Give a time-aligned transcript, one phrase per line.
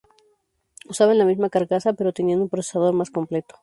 [0.93, 3.53] Usaban la misma carcasa pero tenían un procesador más completo.